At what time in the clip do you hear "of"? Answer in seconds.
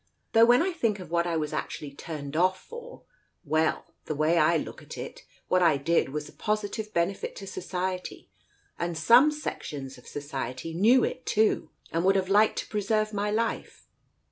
0.99-1.11, 9.99-10.07